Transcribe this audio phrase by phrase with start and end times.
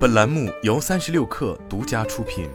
[0.00, 2.48] 本栏目由三十六氪独家出品。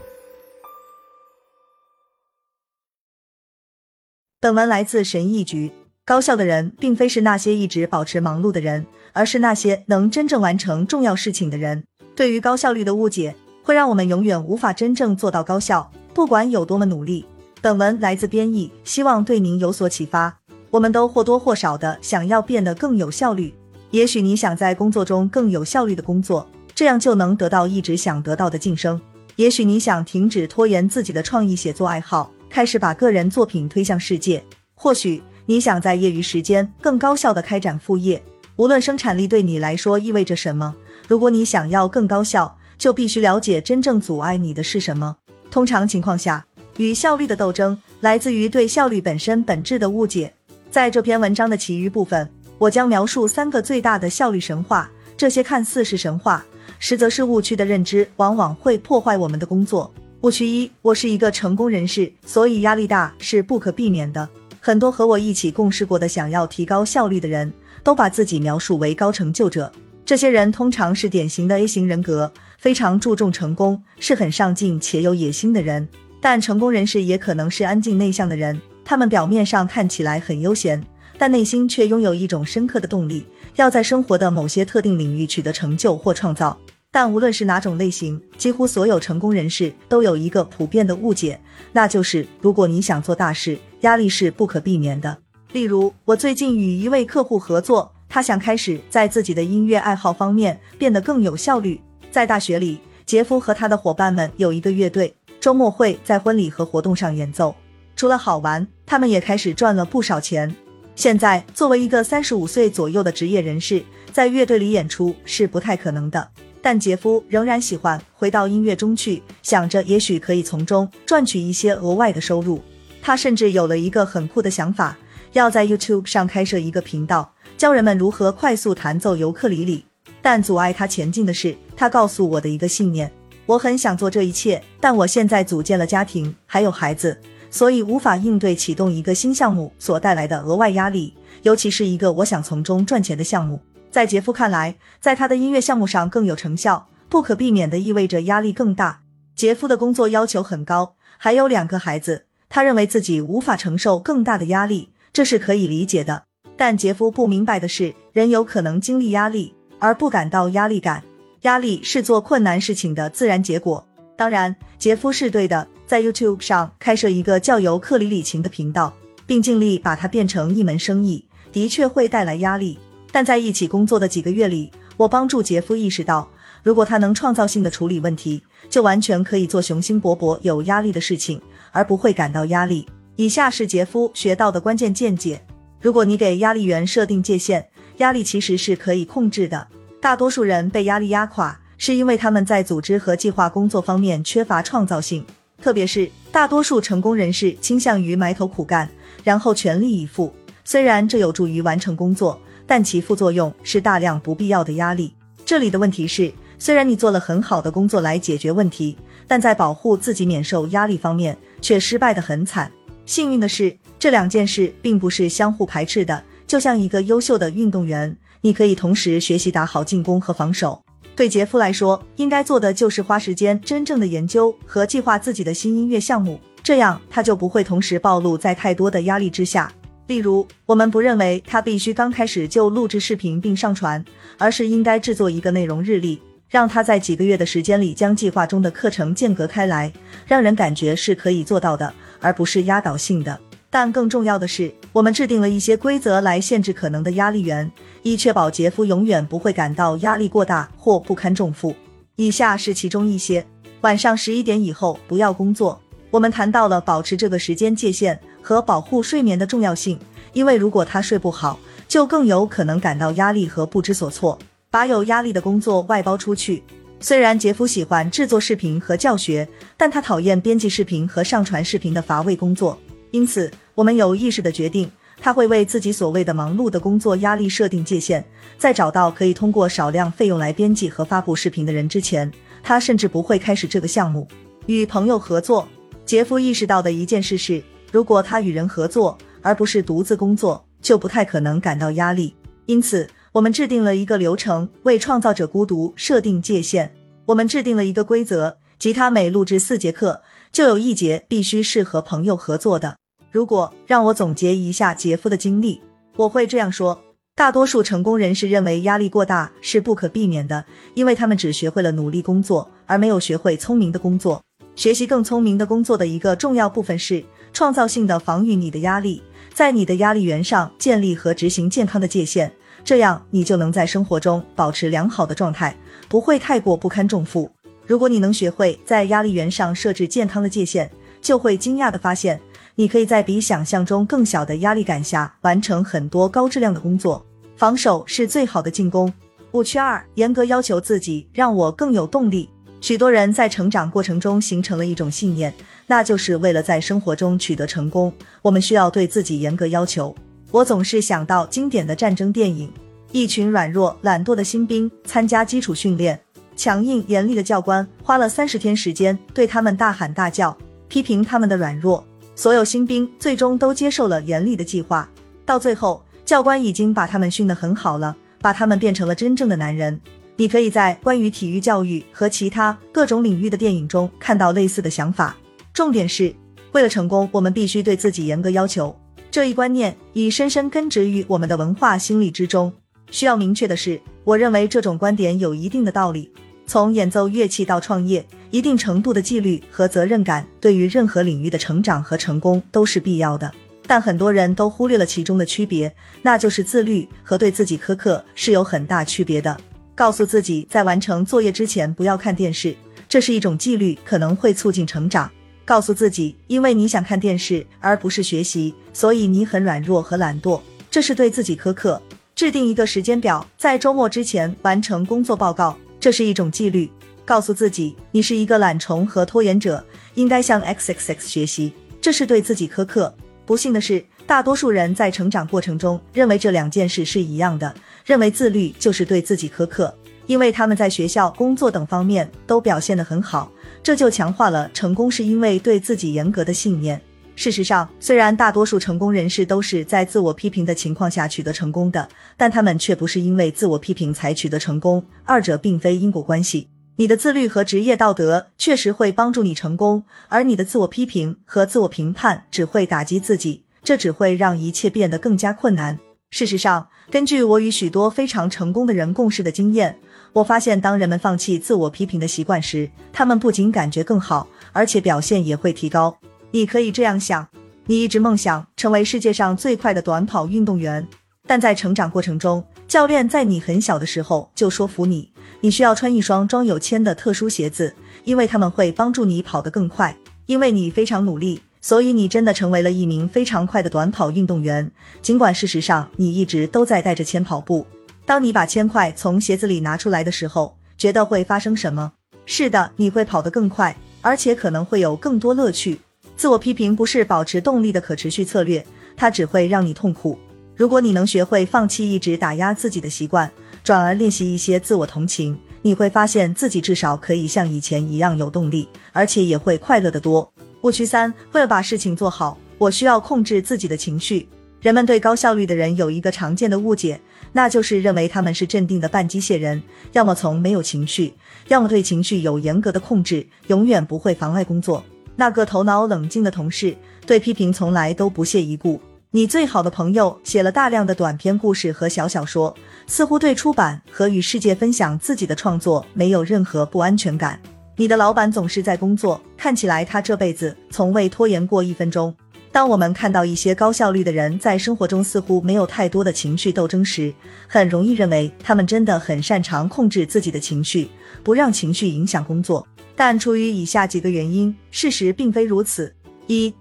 [4.40, 5.72] 本文来自神医局。
[6.04, 11.84] 高效的人，并非是那些一直保持忙碌的人，而是那些能真正完成重要事情的人。
[12.16, 17.28] 对于高效率的误解，会让我们永远无法真正做到高效，不管有多么努力。
[17.62, 20.40] 本文来自编译，希望对您有所启发。
[20.72, 23.54] 我们都或多或少的想要变得更有效率。
[23.92, 29.02] 也许你想在工作中更有效率的工作，这样就能得到一直想得到的晋升。
[29.38, 34.44] 也许你想停止拖延自己的创意写作爱好，开始把个人作品推向世界。
[34.76, 35.24] 或许。
[35.48, 38.20] 你想在业余时间更高效的开展副业，
[38.56, 40.76] 无论生产力对你来说意味着什么。
[41.08, 45.16] 如果你想要更高效，就必须了解真正阻碍你的是什么。
[45.52, 46.44] 通常情况下，
[46.78, 50.34] 与效率的斗争来自于对效率本身本质的误解。
[50.72, 54.90] 在这篇文章的其余部分，我将描述三个最大的效率神话。
[55.16, 56.44] 这些看似是神话，
[56.80, 59.94] 实则是误区的认知，往往会破坏我们的工作。
[60.22, 64.28] 误区一：我是一个成功人士，所以压力大是不可避免的。
[64.60, 67.54] 很多和我一起共事过的想要提高效率的人，
[67.84, 69.72] 都把自己描述为高成就者。
[70.04, 75.88] 这些人通常是典型的 A 型人格，非常注重成功，是很上进且有野心的人。
[76.20, 80.84] 但成功人士也可能是安静内向的人，他们表面上看起来很悠闲，
[81.20, 83.26] 但内心却拥有一种深刻的动力，
[83.58, 86.58] 要在生活的某些特定领域取得成就或创造。
[86.96, 91.38] 但无论是哪种类型，几乎所有成功人士都有一个普遍的误解，
[91.74, 95.18] 那就是如果你想做大事，压力是不可避免的。
[95.52, 101.82] 例如，我最近与一位客户合作，他想开始在自己的音乐爱好方面变得更有效率。
[102.10, 107.54] 在大学里，杰夫和他的伙伴们有一个乐队，周末会在婚礼和活动上演奏。
[107.98, 110.56] 除了好玩，他们也开始赚了不少钱。
[110.96, 116.32] 现在，作为一个三十五岁左右的职业人士，在乐队里演出是不太可能的。
[116.66, 122.60] 但杰夫仍然喜欢回到音乐中去，想着也许可以从中赚取一些额外的收入。
[123.04, 124.98] 他甚至有了一个很酷的想法，
[125.34, 129.86] 要在 YouTube 上开设一个频道，教人们如何快速弹奏尤克里里。
[130.24, 133.12] 但阻碍他前进的是，他告诉我的一个信念：
[133.46, 137.16] 我很想做这一切，但我现在组建了家庭，还有孩子，
[137.52, 143.60] 所以无法应对启动一个新项目所带来的额外压力，尤其是一个我想从中赚钱的项目。
[143.96, 149.00] 在杰夫看来，在他的音乐项目上更有成效，不可避免的意味着压力更大。
[149.38, 156.24] 杰夫的工作要求很高，还有两个孩子，他认为自己无法承受更大的压力，这是可以理解的。
[156.58, 161.02] 但杰夫不明白的是，人有可能经历压力而不感到压力感，
[161.44, 163.88] 压力是做困难事情的自然结果。
[164.18, 168.94] 当然，杰夫是对的，在 YouTube 上开设一个叫尤克里里琴的频道，
[169.26, 172.78] 并尽力把它变成一门生意，的确会带来压力。
[173.16, 176.30] 但在一起工作的几个月里，我帮助杰夫意识到，
[176.62, 182.86] 如果他能创造性的处理问题，就完全可以做雄心勃勃、有压力的事情，而不会感到压力。
[183.16, 185.42] 以下是杰夫学到的关键见解：
[185.80, 187.66] 如果你给压力源设定界限，
[188.00, 189.66] 压力其实是可以控制的。
[190.02, 195.26] 大多数人被压力压垮，是因为他们在组织和计划工作方面缺乏创造性，
[195.62, 198.90] 特别是大多数成功人士倾向于埋头苦干，
[199.24, 200.34] 然后全力以赴。
[200.66, 202.38] 虽然这有助于完成工作。
[202.68, 205.14] 但其副作用是大量不必要的压力。
[205.46, 212.72] 这里的问题是，虽然你做了很好的工作来解决问题，但在保护自己免受压力方面却失败的很惨。
[213.06, 216.24] 幸运的是，这两件事并不是相互排斥的。
[216.48, 220.82] 就像一个优秀的运动员，你可以同时学习打好进攻和防守。
[221.16, 229.72] 对杰夫来说，应该做的就是花时间真正的研究和计划自己的新音乐项目，这样他就不会同时暴露在太多的压力之下。
[230.08, 234.04] 例如，我们不认为他必须刚开始就录制视频并上传，
[234.38, 239.92] 而是应该制作一个内容日历，让他在几个月的时间里将计划中的课程间隔开来，
[240.28, 243.40] 让人感觉是可以做到的，而不是压倒性的。
[243.72, 247.70] 但更重要的是，我们制定了一些规则来限制可能的压力源，
[248.04, 251.76] 以确保杰夫永远不会感到压力过大或不堪重负。
[252.16, 253.44] 以下是其中一些：
[253.82, 255.82] 晚上十一点以后不要工作。
[256.12, 258.18] 我们谈到了保持这个时间界限。
[258.46, 259.98] 和保护睡眠的重要性，
[260.32, 264.38] 因为如果他睡不好，就更有可能感到压力和不知所措，
[264.70, 266.62] 把有压力的工作外包出去。
[267.00, 272.80] 虽然杰夫喜欢制作视频和教学，但他讨厌编辑视频和上传视频的乏味工作。
[273.10, 278.24] 因此，我们有意识的决定，他会为自己所谓的忙碌的工作压力设定界限。
[278.60, 282.32] 在找到可以通过少量费用来编辑和发布视频的人之前，
[282.62, 284.28] 他甚至不会开始这个项目。
[284.68, 285.68] 与朋友合作，
[286.06, 287.64] 杰夫意识到的一件事是。
[287.96, 292.36] 如果他与人合作，而不是独自工作，就不太可能感到压力。
[292.66, 296.94] 因此，我们制定了一个流程，为创造者孤独设定界限。
[297.28, 300.22] 我们制定了一个规则，吉他每录制四节课，
[300.52, 302.98] 就有一节必须是和朋友合作的。
[303.32, 305.82] 如果让我总结一下杰夫的经历，
[306.18, 307.02] 我会这样说：
[307.34, 310.66] 大多数成功人士认为压力过大是不可避免的，
[310.96, 314.42] 因为他们只学会了努力工作，而没有学会聪明的工作。
[314.76, 317.24] 学习更聪明的工作的一个重要部分是
[317.56, 319.24] 创造性的防御你的压力，
[319.54, 322.52] 在你的压力源上建立和执行健康的界限，
[322.84, 325.74] 这样你就能在生活中保持良好的状态，
[326.10, 327.50] 不会太过不堪重负。
[327.88, 330.92] 如果你能学会在压力源上设置健康的界限，
[331.22, 332.38] 就会惊讶的发现。
[332.76, 337.26] 你可以在比想象中更小的压力感下完成很多高质量的工作。
[337.56, 339.14] 防守是最好的进攻。
[339.54, 342.50] 误区二：严格要求自己，让我更有动力。
[342.86, 345.52] 许多人在成长过程中形成了一种信念，
[345.88, 350.16] 那就是为了在生活中取得成功，我们需要对自己严格要求。
[350.52, 352.72] 我总是想到经典的战争电影：
[353.12, 356.20] 一群软弱懒惰的新兵参加基础训练，
[356.56, 360.56] 强硬严厉的教官花了三十天时间对他们大喊大叫，
[360.88, 362.06] 批评他们的软弱。
[362.36, 365.10] 所有新兵最终都接受了严厉的计划，
[365.44, 370.00] 到最后，教官已经把他们训得很好了，把他们变成了真正的男人。
[370.38, 375.36] 你可以在关于体育教育和其他各种领域的电影中看到类似的想法。
[375.74, 376.34] 重点是，
[376.74, 378.96] 为了成功，我们必须对自己严格要求。
[379.32, 382.72] 这一观念已深深根植于我们的文化心理之中。
[383.12, 386.32] 需要明确的是，我认为这种观点有一定的道理。
[386.68, 393.52] 从演奏乐器到创业，一定程度的纪律和责任感对于任何领域的成长和成功都是必要的。
[393.86, 395.94] 但很多人都忽略了其中的区别，
[396.24, 399.56] 那就是自律和对自己苛刻是有很大区别的。
[399.96, 402.76] 告诉自己在完成作业之前不要看电视，
[403.08, 405.32] 这是一种纪律，可能会促进成长。
[405.64, 410.62] 告诉自己，因为你想看电视而不是学习，所以你很软弱和懒惰，
[410.92, 412.00] 这是对自己苛刻。
[412.36, 415.76] 制定一个时间表，在周末之前完成工作报告。
[415.98, 416.92] 这是一种纪律，
[417.24, 419.84] 告诉自己你是一个懒虫和拖延者，
[420.14, 421.74] 应该向 X X X 学习。
[422.00, 423.16] 这是对自己苛刻。
[423.46, 427.74] 不幸的是，大多数人在成长过程中认为这两件事是一样的，
[428.06, 429.92] 认为自律就是对自己苛刻，
[430.28, 437.02] 因为他们在学校、工作等方面都表现得很好，这就强化了成功是因为对自己严格的信念。
[437.36, 442.08] 事实上，虽然大多数成功人士都是在自我批评的情况下取得成功的，
[442.38, 446.70] 但他们却不是因为自我批评才取得成功，二者并非因果关系。
[446.98, 456.00] 你的自律和职业道德确实会帮助你成功，而你的自我批评和自我评判只会打击自己，这只会让一切变得更加困难。
[456.36, 459.98] 事实上，根据我与许多非常成功的人共事的经验，
[460.34, 466.18] 我发现当人们放弃自我批评的习惯时，他们不仅感觉更好，而且表现也会提高。
[466.52, 467.48] 你可以这样想：
[467.86, 471.08] 你一直梦想成为世界上最快的短跑运动员，
[471.48, 477.96] 但在成长过程中，教练在你很小的时候就说服你，你需要穿一双装有铅的特殊鞋子，
[478.26, 480.14] 因为他们会帮助你跑得更快。
[480.48, 484.92] 因为你非常努力，所以你真的成为了一名非常快的短跑运动员。
[485.22, 487.86] 尽管事实上你一直都在带着铅跑步。
[488.26, 492.12] 当你把铅块从鞋子里拿出来的时候，觉得会发生什么？
[492.48, 496.00] 是的，你会跑得更快，而且可能会有更多乐趣。
[496.36, 498.84] 自我批评不是保持动力的可持续策略，
[499.16, 500.40] 它只会让你痛苦。
[500.76, 503.52] 如果你能学会放弃一直打压自己的习惯，
[503.84, 510.52] 转而练习一些自我同情，你会发现自己至少可以像以前一样有动力，而且也会快乐得多。
[510.82, 514.48] 误区三：为了把事情做好，我需要控制自己的情绪。
[514.82, 517.20] 人们对高效率的人有一个常见的误解，
[517.54, 521.34] 那就是认为他们是镇定的半机械人，要么从没有情绪，
[521.70, 525.04] 要么对情绪有严格的控制，永远不会妨碍工作。
[525.36, 529.02] 那个头脑冷静的同事对批评从来都不屑一顾。
[529.32, 532.74] 你最好的朋友写了大量的短篇故事和小小说，
[533.08, 537.60] 似乎对出版和与世界分享自己的创作没有任何不安全感。
[537.98, 542.36] 你的老板总是在工作，看起来他这辈子从未拖延过一分钟。
[542.70, 547.34] 当我们看到一些高效率的人在生活中似乎没有太多的情绪斗争时，
[547.70, 551.08] 很容易认为他们真的很擅长控制自己的情绪，
[551.42, 552.86] 不让情绪影响工作。
[553.16, 556.14] 但出于以下几个原因，事实并非如此：
[556.48, 556.74] 一、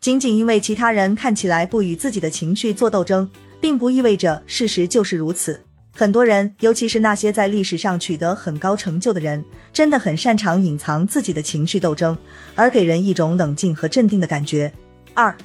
[0.00, 3.28] 仅仅因为其他人看起来不与自己的情绪做斗争，
[3.60, 5.60] 并不意味着事实就是如此。
[5.98, 12.16] 很多人，尤其是那些在历史上取得很高成就的人，真的很擅长隐藏自己的情绪斗争，
[12.54, 14.72] 而给人一种冷静和镇定的感觉。
[15.12, 15.36] 二、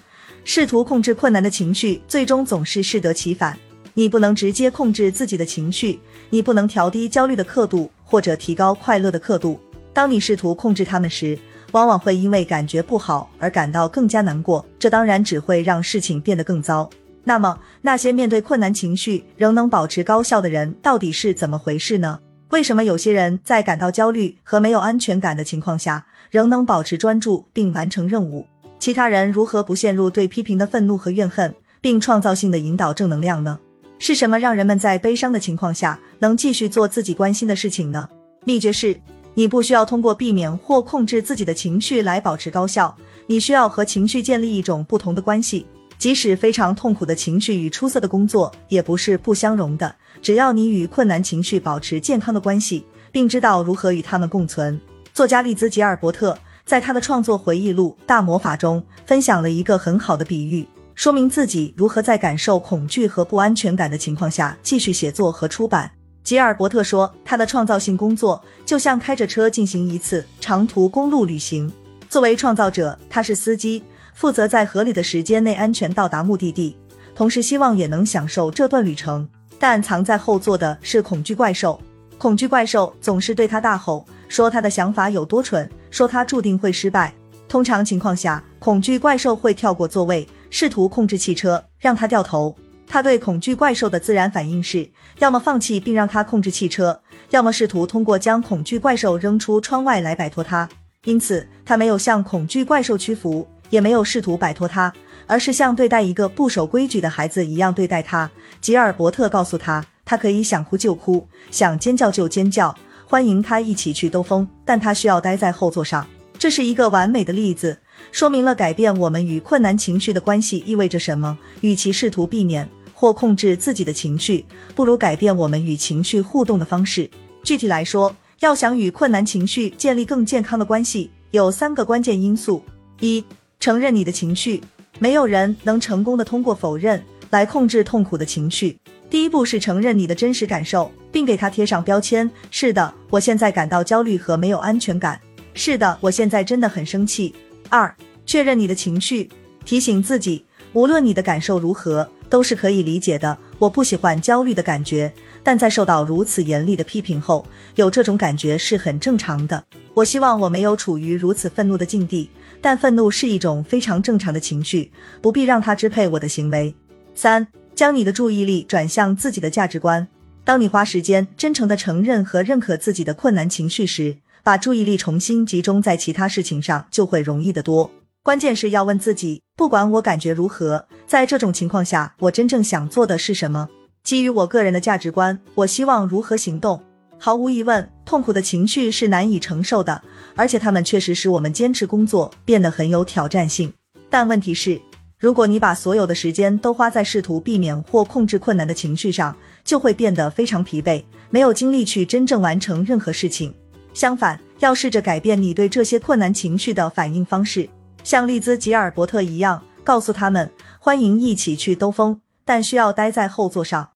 [0.43, 3.57] 试图控制困难的情绪，最终总是适得其反。
[3.95, 9.59] 你不能直接控制自己的情绪，你不能调低焦虑的刻度，或者提高快乐的刻度。
[9.91, 11.35] 当你试图控制他们时，
[11.71, 16.87] 往往会因为感觉不好而感到更加难过，这当然只会让事情变得更糟。
[17.23, 22.19] 那么，那些面对困难情绪仍能保持高效的人到底是怎么回事呢？
[22.49, 28.45] 为什么有些人在感到焦虑和没有安全感的情况下，仍能保持专注并完成任务？
[28.77, 33.57] 其他人如何不陷入对批评的愤怒和怨恨，并创造性的引导正能量呢？
[33.97, 38.09] 是什么让人们在悲伤的情况下能继续做自己关心的事情呢？
[38.43, 38.99] 秘诀是，
[39.33, 42.93] 你不需要通过避免或控制自己的情绪来保持高效，
[43.27, 45.65] 你需要和情绪建立一种不同的关系。
[45.97, 49.95] 即使非常痛苦的情绪与出色的工作也不是不相容的。
[50.21, 54.79] 只要你与困难情绪保持健康的关系，并知道如何与他们共存。
[55.13, 65.91] 作家利兹吉尔伯特在他的创作回忆录《大魔法》中分享了一个很好的比喻，说明自己如何在感受恐惧和不安全感的情况下继续写作和出版。
[66.23, 71.71] 吉尔伯特说，他的创造性工作就像开着车进行一次长途公路旅行。
[72.09, 76.77] 作为创造者，他是司机，负责在合理的时间内安全到达目的地，
[77.15, 79.27] 同时希望也能享受这段旅程。
[79.59, 81.79] 但藏在后座的是恐惧怪兽，
[82.17, 87.13] 恐惧怪兽总是对他大吼，说他的想法有多蠢，说他注定会失败。
[87.47, 92.55] 通常情况下，恐惧怪兽会跳过座位，试图控制汽车，让他掉头。
[92.87, 94.89] 他对恐惧怪兽的自然反应是，
[95.19, 100.67] 要么放弃并让他控制汽车，要么试图通过将恐惧怪兽扔出窗外来摆脱他。
[101.05, 104.93] 因此，他没有向恐惧怪兽屈服，也没有试图摆脱他。
[105.25, 108.29] 而是像对待一个不守规矩的孩子一样对待他。
[108.61, 112.75] 吉尔伯特告诉他，他可以想哭就哭，想尖叫就尖叫，
[113.07, 116.05] 欢迎他一起去兜风，但他需要待在后座上。
[116.37, 117.79] 这是一个完美的例子，
[118.11, 121.37] 说明了改变我们与困难情绪的关系意味着什么。
[121.61, 127.09] 与其试图避免或控制自己的情绪，不如改变我们与情绪互动的方式。
[127.43, 132.61] 具体来说，要想与困难情绪建立更健康的关系，有三个关键因素：
[132.99, 133.23] 一、
[133.63, 134.61] 承认你的情绪。
[134.99, 138.77] 没有人能成功的通过否认来控制痛苦的情绪。
[139.09, 142.29] 第一步是承认你的真实感受，并给它贴上标签。
[142.51, 145.17] 是的，我现在感到焦虑和没有安全感。
[145.53, 147.33] 是的，我现在真的很生气。
[147.69, 149.29] 二，确认你的情绪，
[149.63, 150.43] 提醒自己，
[150.73, 153.37] 无论你的感受如何，都是可以理解的。
[153.59, 155.09] 我不喜欢焦虑的感觉，
[155.41, 159.63] 但在受到如此严厉的批评后，有这种感觉是很正常的。
[159.93, 162.29] 我希望我没有处于如此愤怒的境地。
[162.63, 164.89] 但愤怒是一种非常正常的情绪，
[165.21, 166.73] 不必让它支配我的行为。
[167.13, 170.07] 三，将你的注意力转向自己的价值观。
[170.45, 177.91] 当你花时间真诚的承认和认可自己的困难情绪时，把注意力重新集中在其他事情上就会容易得多。
[178.23, 183.67] 关键是要问自己，不管我感觉如何，在这种情况下，我真正想做的是什么？
[184.05, 186.81] 基于我个人的价值观，我希望如何行动？
[187.25, 190.01] 毫无疑问，痛苦的情绪是难以承受的，
[190.35, 193.71] 而且他们确实使我们坚持工作变得很有挑战性。
[194.09, 194.81] 但问题是，
[195.17, 203.55] 如果你把所有的时间都花在试图避免或控制困难的情绪上，就会变得非常疲惫，没有精力去真正完成任何事情。
[203.93, 207.69] 相反，要试着改变你对这些困难情绪的反应方式，
[208.03, 213.91] 像利兹吉尔伯特一样，告诉他们欢迎一起去兜风，但需要待在后座上。